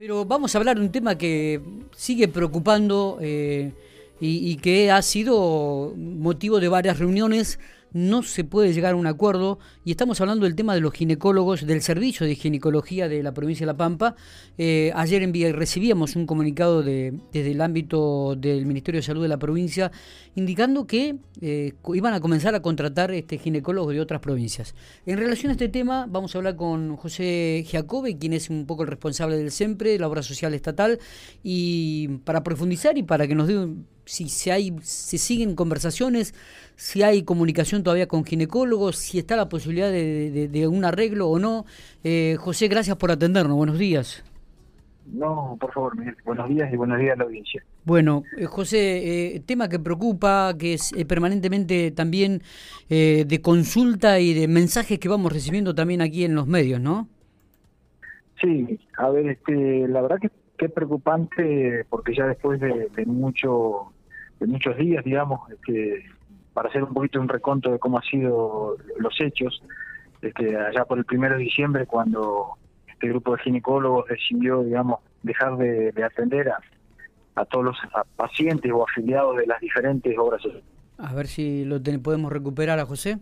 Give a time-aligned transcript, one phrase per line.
[0.00, 1.60] Pero vamos a hablar de un tema que
[1.94, 3.74] sigue preocupando eh,
[4.18, 7.58] y, y que ha sido motivo de varias reuniones
[7.92, 11.66] no se puede llegar a un acuerdo y estamos hablando del tema de los ginecólogos,
[11.66, 14.14] del servicio de ginecología de la provincia de La Pampa.
[14.58, 19.28] Eh, ayer envié, recibíamos un comunicado de, desde el ámbito del Ministerio de Salud de
[19.28, 19.90] la provincia
[20.34, 24.74] indicando que eh, iban a comenzar a contratar este ginecólogos de otras provincias.
[25.06, 28.82] En relación a este tema vamos a hablar con José Giacobbe, quien es un poco
[28.82, 30.98] el responsable del SEMPRE, la obra social estatal,
[31.42, 33.68] y para profundizar y para que nos dé
[34.04, 36.34] si, si, hay, si siguen conversaciones,
[36.76, 41.38] si hay comunicación todavía con ginecólogos, si está la posibilidad de, de, un arreglo o
[41.38, 41.64] no.
[42.04, 43.56] Eh, José, gracias por atendernos.
[43.56, 44.24] Buenos días.
[45.12, 47.62] No, por favor, Buenos días y buenos días a la audiencia.
[47.84, 52.42] Bueno, eh, José, eh, tema que preocupa, que es eh, permanentemente también
[52.88, 57.08] de consulta y de mensajes que vamos recibiendo también aquí en los medios, ¿no?
[58.40, 63.92] Sí, a ver, este, la verdad que, que es preocupante porque ya después de, mucho
[64.38, 66.04] de muchos días, digamos, este,
[66.52, 69.62] para hacer un poquito un reconto de cómo han sido los hechos,
[70.20, 75.56] este, allá por el primero de diciembre, cuando este grupo de ginecólogos decidió, digamos, dejar
[75.56, 76.60] de, atender a,
[77.36, 77.76] a todos los
[78.16, 80.42] pacientes o afiliados de las diferentes obras.
[80.98, 83.18] A ver si lo podemos recuperar a José.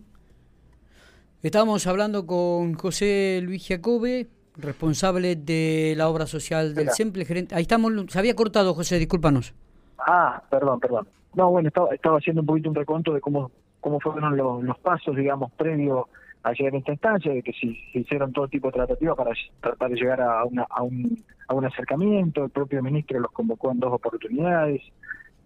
[1.41, 4.27] Estábamos hablando con José Luis Jacobe,
[4.61, 7.25] responsable de la obra social del SEMPLE.
[7.25, 7.55] Gerente.
[7.55, 9.53] Ahí estamos, se había cortado, José, discúlpanos.
[9.99, 11.07] Ah, perdón, perdón.
[11.35, 15.15] No, bueno, estaba, estaba haciendo un poquito un reconto de cómo, cómo fueron los, pasos,
[15.15, 16.05] digamos, previos
[16.43, 17.67] a llegar a esta instancia, de que se,
[17.99, 21.65] hicieron todo tipo de tratativas para tratar de llegar a, una, a, un, a un
[21.65, 22.45] acercamiento.
[22.45, 24.81] El propio ministro los convocó en dos oportunidades.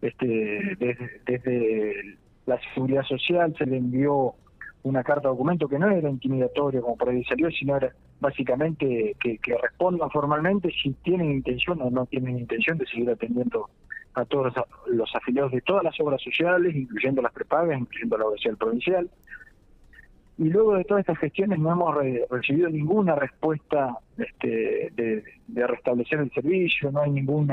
[0.01, 4.35] Este, desde, desde la seguridad social se le envió
[4.83, 7.93] una carta de documento que no era intimidatorio como por ahí salió, sino era
[8.23, 13.69] básicamente que, que respondan formalmente si tienen intención o no tienen intención de seguir atendiendo
[14.15, 14.53] a todos
[14.87, 19.09] los, afiliados de todas las obras sociales, incluyendo las prepagas, incluyendo la obra social provincial.
[20.37, 21.95] Y luego de todas estas gestiones no hemos
[22.29, 27.49] recibido ninguna respuesta este, de, restablecer el servicio, no hay ningún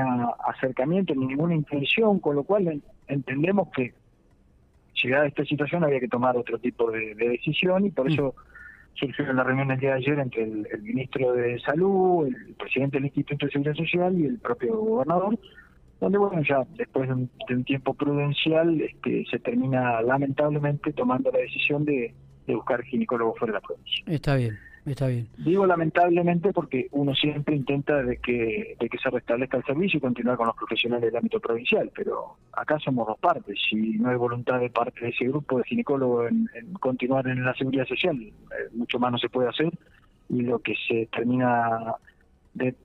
[0.46, 3.92] acercamiento ni ninguna intención, con lo cual entendemos que
[5.02, 8.32] llegada a esta situación había que tomar otro tipo de, decisión y por mm.
[8.94, 13.06] Surgió la reunión el día de ayer entre el, ministro de Salud, el presidente del
[13.06, 15.38] Instituto de Seguridad Social y el propio gobernador,
[16.00, 17.14] donde bueno ya después de
[17.54, 22.14] un, tiempo prudencial este, se termina lamentablemente tomando la decisión de,
[22.46, 24.04] buscar ginecólogos fuera de la provincia.
[24.08, 24.58] Está bien.
[24.86, 25.28] Está bien.
[25.36, 30.00] Digo lamentablemente porque uno siempre intenta de que, de que se restablezca el servicio y
[30.00, 33.58] continuar con los profesionales del ámbito provincial, pero acá somos dos partes.
[33.68, 36.48] Si no hay voluntad de parte de ese grupo de ginecólogos en,
[36.80, 38.32] continuar en la seguridad social, eh,
[38.72, 39.70] mucho más no se puede hacer
[40.28, 41.94] y lo que se termina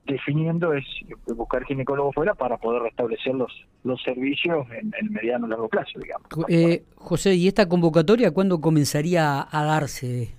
[0.04, 0.84] definiendo es
[1.26, 3.52] buscar ginecólogos fuera para poder restablecer los,
[3.82, 6.28] los servicios en el mediano y largo plazo, digamos.
[6.48, 10.34] Eh, José, ¿y esta convocatoria cuándo comenzaría a darse?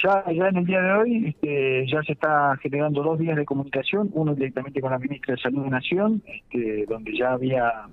[0.00, 3.44] Ya, ya en el día de hoy este, ya se está generando dos días de
[3.44, 7.88] comunicación, uno directamente con la ministra de Salud de Nación, este, donde ya había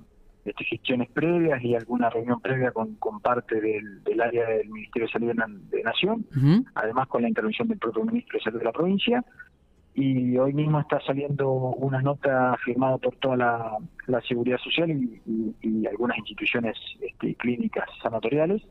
[0.45, 5.07] este, gestiones previas y alguna reunión previa con, con parte del, del área del Ministerio
[5.07, 5.33] de Salud
[5.71, 6.25] de, Nación,
[6.75, 9.23] además con la intervención del propio ministro de Salud de la provincia,
[9.93, 16.17] y hoy mismo está saliendo una nota firmada por toda la, seguridad social y, algunas
[16.17, 18.61] instituciones este, clínicas sanatoriales.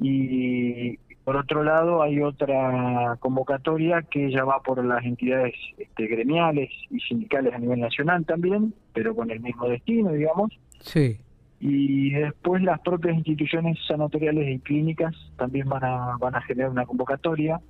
[0.00, 6.70] Y por otro lado hay otra convocatoria que ya va por las entidades este, gremiales
[6.90, 10.58] y sindicales a nivel nacional también, pero con el mismo destino, digamos.
[10.80, 11.18] Sí.
[11.60, 16.86] Y después las propias instituciones sanatoriales y clínicas también van a, van a generar una
[16.86, 17.60] convocatoria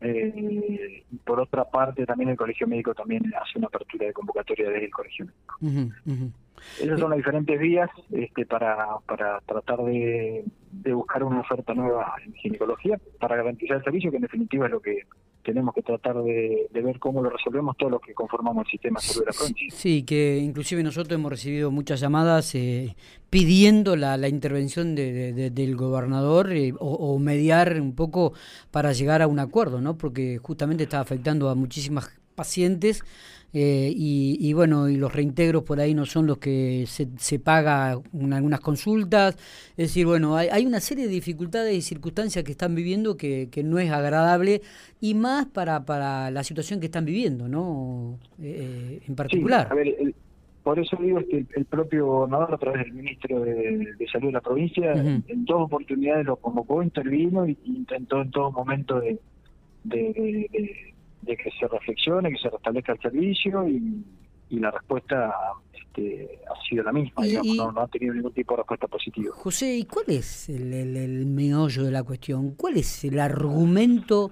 [0.00, 4.84] eh, por otra parte, también el Colegio Médico también hace una apertura de convocatoria desde
[4.84, 6.34] el Colegio Médico.
[6.80, 12.14] Esas son las diferentes vías este, para, para tratar de, de buscar una oferta nueva
[12.24, 15.02] en ginecología para garantizar el servicio, que en definitiva es lo que
[15.42, 19.32] tenemos que tratar de, ver cómo lo resolvemos todos los que conformamos el sistema la.
[19.70, 22.94] Sí, que inclusive nosotros hemos recibido muchas llamadas eh,
[23.30, 28.34] pidiendo la, la intervención de, del gobernador eh, o, o, mediar un poco
[28.70, 29.96] para llegar a un acuerdo, ¿no?
[29.96, 33.02] Porque justamente está afectando a muchísimas pacientes
[33.54, 37.98] eh, y, bueno, y los reintegros por ahí no son los que se, se paga
[38.12, 39.36] en algunas consultas.
[39.70, 43.48] Es decir, bueno, hay, hay, una serie de dificultades y circunstancias que están viviendo que,
[43.50, 44.60] que no es agradable
[45.00, 48.18] y más para, para la situación que están viviendo, ¿no?
[48.40, 49.66] Eh, en particular.
[49.70, 49.94] a ver,
[50.62, 54.40] por eso digo que el, propio gobernador, a través del ministro de, Salud de la
[54.42, 59.18] provincia, en, dos oportunidades lo convocó, intervino y, intentó en todo momento de
[59.84, 64.04] de que se reflexione, que se restablezca el servicio y,
[64.50, 65.34] la respuesta
[65.74, 69.34] este, ha sido la misma, digamos, no, ha tenido ningún tipo de respuesta positiva.
[69.34, 72.52] José, ¿y cuál es el, meollo de la cuestión?
[72.52, 74.30] ¿Cuál es el argumento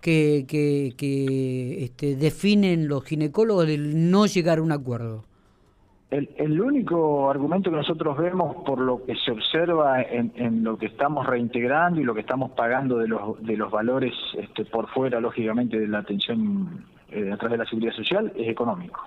[0.00, 5.24] que, que, que este, definen los ginecólogos del no llegar a un acuerdo?
[6.08, 11.26] El, único argumento que nosotros vemos por lo que se observa en, lo que estamos
[11.26, 15.80] reintegrando y lo que estamos pagando de los, de los valores este, por fuera, lógicamente,
[15.80, 19.00] de la atención eh, a través de la seguridad social, es económico.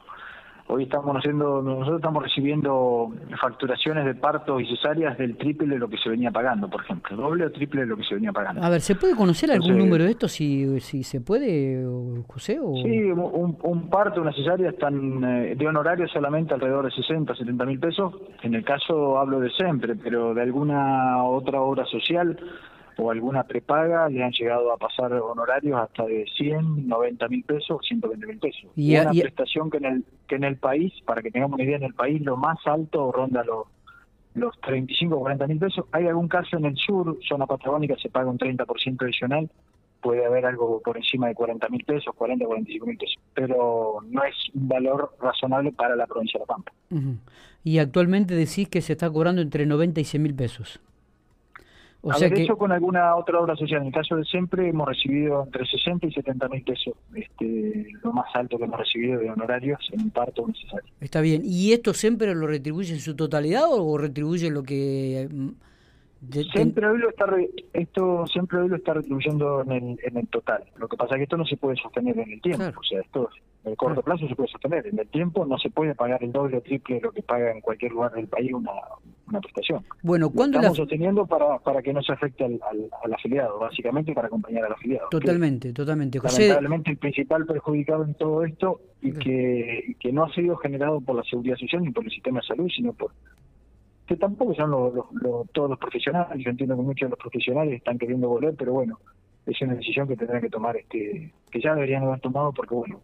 [0.71, 3.11] Hoy estamos haciendo, nosotros estamos recibiendo
[3.41, 7.17] facturaciones de partos y cesáreas del triple de lo que se venía pagando, por ejemplo,
[7.17, 8.61] doble o triple de lo que se venía pagando.
[8.61, 11.83] A ver, ¿se puede conocer algún número de esto si, si se puede,
[12.27, 12.59] José?
[12.61, 12.75] O...
[12.83, 17.65] Sí, un, un parto, una cesárea están eh, de honorario solamente alrededor de 60, 70
[17.65, 18.13] mil pesos.
[18.43, 22.37] En el caso hablo de siempre, pero de alguna otra obra social
[22.99, 27.79] o alguna prepaga le han llegado a pasar honorarios hasta de 100, 90 mil pesos,
[27.87, 28.69] 120 mil pesos.
[28.75, 31.77] Y una prestación que en el que en el país, para que tengamos una idea,
[31.77, 33.67] en el país lo más alto ronda los
[34.35, 35.85] los 35 o 40 mil pesos.
[35.91, 39.49] Hay algún caso en el sur, zona patagónica, se paga un 30% adicional,
[40.01, 43.99] puede haber algo por encima de 40 mil pesos, 40 o 45 mil pesos, pero
[44.07, 46.71] no es un valor razonable para la provincia de La Pampa.
[47.63, 50.79] Y actualmente decís que se está cobrando entre 90 y 100 mil pesos.
[52.01, 52.43] O sea que...
[52.43, 53.81] hecho con alguna otra obra social.
[53.81, 58.13] En el caso de siempre hemos recibido entre 60 y 70 mil pesos, este, lo
[58.13, 60.91] más alto que hemos recibido de honorarios en un parto necesario.
[61.01, 61.41] Está bien.
[61.43, 65.27] ¿Y esto siempre lo retribuye en su totalidad o retribuye lo que
[66.51, 67.25] siempre hoy lo está
[67.73, 70.63] esto siempre hoy lo está retribuyendo en el, en el total.
[70.77, 72.79] Lo que pasa es que esto no se puede sostener en el tiempo.
[72.79, 73.29] O sea, esto
[73.63, 74.87] en el corto plazo se puede sostener.
[74.87, 77.51] En el tiempo no se puede pagar el doble o triple de lo que paga
[77.51, 78.71] en cualquier lugar del país una,
[79.27, 79.83] una prestación.
[80.01, 82.59] Bueno, ¿cuándo estamos sosteniendo para, para que no se afecte al,
[83.03, 85.07] al, afiliado, básicamente para acompañar al afiliado.
[85.09, 86.19] Totalmente, totalmente.
[86.21, 91.15] Lamentablemente el principal perjudicado en todo esto y que, que no ha sido generado por
[91.15, 93.11] la seguridad social ni por el sistema de salud, sino por
[94.17, 94.71] tampoco son
[95.51, 98.99] todos los profesionales, yo entiendo que muchos de los profesionales están queriendo volver, pero bueno,
[99.45, 103.01] es una decisión que tendrán que tomar, este que ya deberían haber tomado, porque bueno,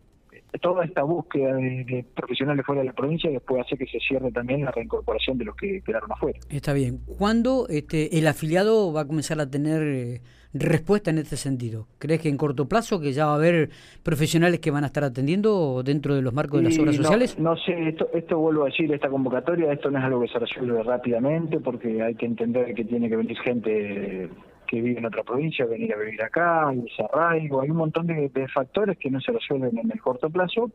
[0.60, 4.66] toda esta búsqueda de, profesionales fuera de la provincia después hace que se cierre también
[4.66, 6.40] la reincorporación de los que quedaron afuera.
[6.50, 7.00] Está bien.
[7.18, 10.22] ¿Cuándo este, el afiliado va a comenzar a tener eh,
[10.54, 11.88] respuesta en este sentido?
[12.00, 13.70] ¿Crees que en corto plazo que ya va a haber
[14.04, 17.40] profesionales que van a estar atendiendo dentro de los marcos de las obras sociales?
[17.40, 20.40] No sé, esto, esto vuelvo a decir, esta convocatoria, esto no es algo que se
[20.40, 24.30] resuelve rápidamente porque hay que entender que tiene que venir gente
[24.66, 28.30] que vive en otra provincia, venir a vivir acá, hay desarraigo, hay un montón de,
[28.54, 30.72] factores que no se resuelven en el corto plazo,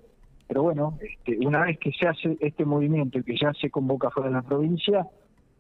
[0.47, 4.11] pero bueno, este, una vez que se hace este movimiento y que ya se convoca
[4.11, 5.07] fuera de la provincia,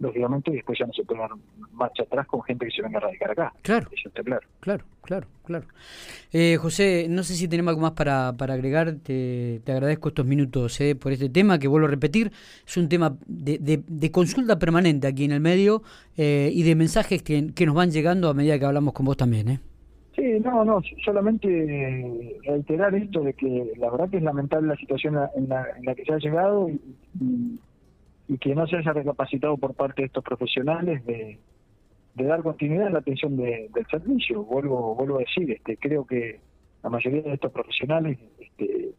[0.00, 1.30] lógicamente después ya no se puede dar
[1.72, 3.52] marcha atrás con gente que se venga a radicar acá.
[3.62, 3.88] Claro.
[4.24, 4.40] Claro.
[4.60, 5.66] Claro, claro, claro.
[6.32, 8.96] Eh, José, no sé si tenemos algo más para, para agregar.
[9.02, 12.32] Te, agradezco estos minutos eh, por este tema, que vuelvo a repetir,
[12.66, 15.82] es un tema de, de, consulta permanente aquí en el medio
[16.16, 19.16] eh, y de mensajes que, que, nos van llegando a medida que hablamos con vos
[19.16, 19.48] también.
[19.48, 19.60] ¿eh?
[20.16, 25.16] Sí, no, no, solamente reiterar esto de que la verdad que es lamentable la situación
[25.36, 26.80] en la, en la que se ha llegado y
[27.18, 27.58] y
[28.38, 31.38] que no se haya recapacitado por parte de estos profesionales de,
[32.14, 34.44] dar continuidad a la atención del servicio.
[34.44, 36.40] Vuelvo, vuelvo a decir, este, creo que
[36.82, 38.90] la mayoría de estos profesionales este,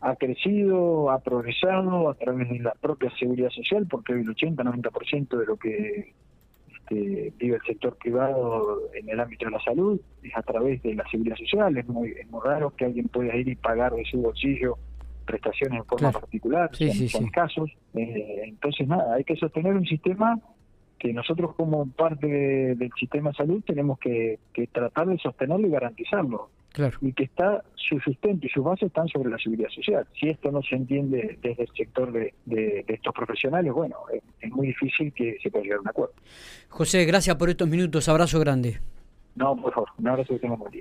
[0.00, 5.36] ha crecido, ha progresado a través de la propia seguridad social, porque hoy el 80-90%
[5.36, 6.14] de lo que
[6.78, 10.94] este, vive el sector privado en el ámbito de la salud es a través de
[10.94, 11.76] la seguridad social.
[11.76, 14.78] Es muy, es muy raro que alguien pueda ir y pagar de su bolsillo
[15.26, 17.70] prestaciones en forma particular, son, casos.
[17.94, 20.40] Eh, entonces, nada, hay que sostener un sistema
[20.98, 24.38] que nosotros como parte del sistema de salud tenemos que,
[24.72, 26.50] tratar de sostenerlo y garantizarlo.
[27.00, 30.06] Y que está su sustento y sus bases están sobre la seguridad social.
[30.18, 33.96] Si esto no se entiende desde el sector de, estos profesionales, bueno,
[34.40, 36.14] es, muy difícil que se pueda llegar a un acuerdo.
[36.68, 38.08] José, gracias por estos minutos.
[38.08, 38.78] Abrazo grande.
[39.36, 39.88] No, por favor.
[39.98, 40.74] Un abrazo que tengan buen día.